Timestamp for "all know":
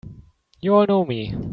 0.73-1.05